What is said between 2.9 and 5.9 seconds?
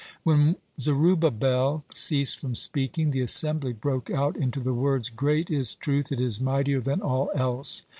the assembly broke out into the words: "Great is